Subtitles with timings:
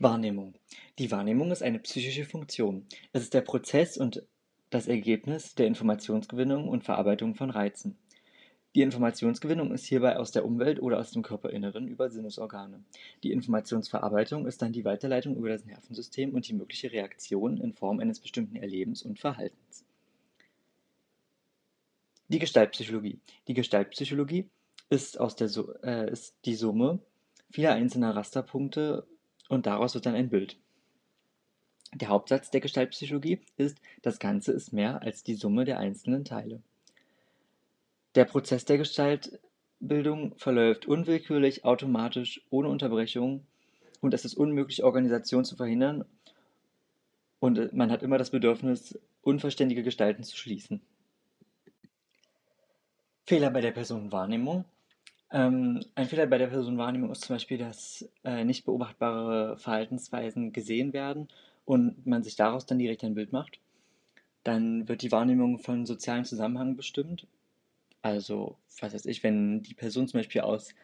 [0.00, 0.54] Wahrnehmung.
[0.98, 2.86] Die Wahrnehmung ist eine psychische Funktion.
[3.12, 4.22] Es ist der Prozess und
[4.70, 7.98] das Ergebnis der Informationsgewinnung und Verarbeitung von Reizen.
[8.74, 12.82] Die Informationsgewinnung ist hierbei aus der Umwelt oder aus dem Körperinneren über Sinnesorgane.
[13.22, 18.00] Die Informationsverarbeitung ist dann die Weiterleitung über das Nervensystem und die mögliche Reaktion in Form
[18.00, 19.84] eines bestimmten Erlebens und Verhaltens.
[22.28, 23.18] Die Gestaltpsychologie.
[23.48, 24.48] Die Gestaltpsychologie
[24.88, 25.50] ist, aus der,
[25.82, 27.00] äh, ist die Summe
[27.50, 29.04] vieler einzelner Rasterpunkte
[29.50, 30.56] und daraus wird dann ein Bild.
[31.92, 36.62] Der Hauptsatz der Gestaltpsychologie ist, das Ganze ist mehr als die Summe der einzelnen Teile.
[38.14, 43.44] Der Prozess der Gestaltbildung verläuft unwillkürlich, automatisch, ohne Unterbrechung
[44.00, 46.04] und es ist unmöglich, Organisation zu verhindern
[47.40, 50.80] und man hat immer das Bedürfnis, unverständige Gestalten zu schließen.
[53.26, 54.64] Fehler bei der Personenwahrnehmung
[55.32, 60.92] ähm, ein Fehler bei der Personenwahrnehmung ist zum Beispiel, dass äh, nicht beobachtbare Verhaltensweisen gesehen
[60.92, 61.28] werden
[61.64, 63.60] und man sich daraus dann direkt ein Bild macht.
[64.42, 67.26] Dann wird die Wahrnehmung von sozialen Zusammenhängen bestimmt.
[68.02, 70.74] Also, was weiß ich, wenn die Person zum Beispiel aus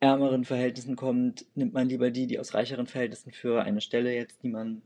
[0.00, 4.42] ärmeren Verhältnissen kommt, nimmt man lieber die, die aus reicheren Verhältnissen für eine Stelle jetzt,
[4.42, 4.82] die man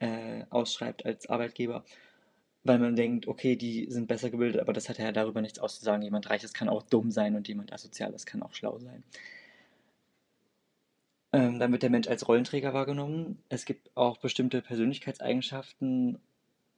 [0.00, 1.84] äh, ausschreibt als Arbeitgeber
[2.66, 6.02] weil man denkt, okay, die sind besser gebildet, aber das hat ja darüber nichts auszusagen.
[6.02, 9.02] Jemand Reiches kann auch dumm sein und jemand Asoziales kann auch schlau sein.
[11.32, 13.42] Ähm, dann wird der Mensch als Rollenträger wahrgenommen.
[13.48, 16.18] Es gibt auch bestimmte Persönlichkeitseigenschaften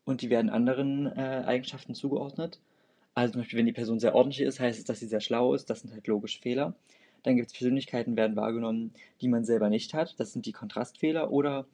[0.05, 2.61] und die werden anderen äh, Eigenschaften zugeordnet.
[3.15, 5.55] Also zum Beispiel, wenn die Person sehr ordentlich ist, heißt es, dass sie sehr schlau
[5.55, 5.71] ist.
[5.71, 6.75] Das sind halt logische Fehler.
[7.23, 10.19] Dann gibt es Persönlichkeiten, werden wahrgenommen, die man selber nicht hat.
[10.19, 11.67] Das sind die Kontrastfehler oder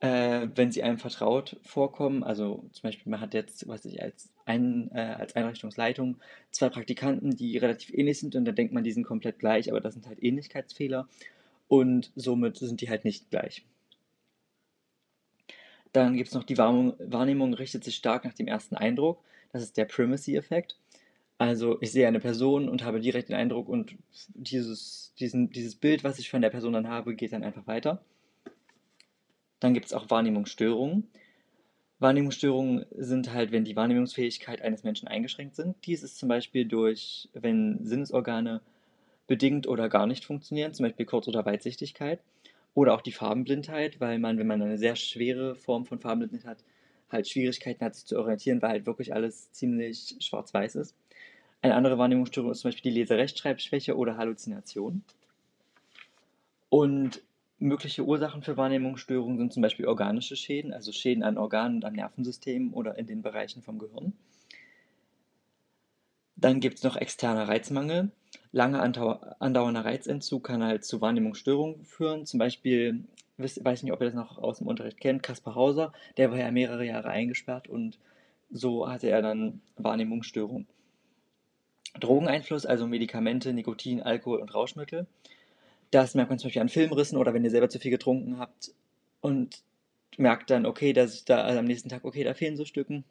[0.00, 2.22] äh, wenn sie einem vertraut vorkommen.
[2.22, 6.16] Also zum Beispiel, man hat jetzt, was ich als, ein, äh, als Einrichtungsleitung
[6.50, 9.80] zwei Praktikanten, die relativ ähnlich sind und dann denkt man, die sind komplett gleich, aber
[9.80, 11.08] das sind halt Ähnlichkeitsfehler
[11.66, 13.64] und somit sind die halt nicht gleich.
[15.92, 19.22] Dann gibt es noch die Wahrnehmung, Wahrnehmung richtet sich stark nach dem ersten Eindruck.
[19.52, 20.76] Das ist der Primacy-Effekt.
[21.38, 23.94] Also ich sehe eine Person und habe direkt den Eindruck und
[24.34, 28.02] dieses, diesen, dieses Bild, was ich von der Person dann habe, geht dann einfach weiter.
[29.60, 31.08] Dann gibt es auch Wahrnehmungsstörungen.
[32.00, 35.76] Wahrnehmungsstörungen sind halt, wenn die Wahrnehmungsfähigkeit eines Menschen eingeschränkt sind.
[35.84, 38.60] Dies ist zum Beispiel durch, wenn Sinnesorgane
[39.26, 42.20] bedingt oder gar nicht funktionieren, zum Beispiel Kurz- oder Weitsichtigkeit.
[42.74, 46.64] Oder auch die Farbenblindheit, weil man, wenn man eine sehr schwere Form von Farbenblindheit hat,
[47.10, 50.94] halt Schwierigkeiten hat, sich zu orientieren, weil halt wirklich alles ziemlich schwarz-weiß ist.
[51.62, 55.02] Eine andere Wahrnehmungsstörung ist zum Beispiel die Leserechtschreibschwäche oder Halluzination.
[56.68, 57.22] Und
[57.60, 61.94] Mögliche Ursachen für Wahrnehmungsstörungen sind zum Beispiel organische Schäden, also Schäden an Organen und am
[61.94, 64.12] Nervensystem oder in den Bereichen vom Gehirn.
[66.36, 68.12] Dann gibt es noch externer Reizmangel.
[68.52, 72.26] Lange andauernder Reizentzug kann halt zu Wahrnehmungsstörungen führen.
[72.26, 73.02] Zum Beispiel,
[73.38, 76.38] ich weiß nicht, ob ihr das noch aus dem Unterricht kennt, Kaspar Hauser, der war
[76.38, 77.98] ja mehrere Jahre eingesperrt und
[78.50, 80.68] so hatte er dann Wahrnehmungsstörungen.
[81.98, 85.06] Drogeneinfluss, also Medikamente, Nikotin, Alkohol und Rauschmittel.
[85.90, 88.72] Das merkt man zum Beispiel an Filmrissen oder wenn ihr selber zu viel getrunken habt
[89.20, 89.62] und
[90.16, 93.04] merkt dann, okay, dass da also am nächsten Tag, okay, da fehlen so Stücken.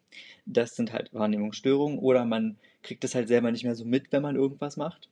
[0.46, 4.22] Das sind halt Wahrnehmungsstörungen oder man kriegt es halt selber nicht mehr so mit, wenn
[4.22, 5.08] man irgendwas macht.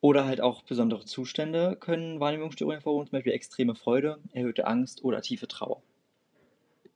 [0.00, 5.22] Oder halt auch besondere Zustände können Wahrnehmungsstörungen hervorrufen, zum Beispiel extreme Freude, erhöhte Angst oder
[5.22, 5.82] tiefe Trauer.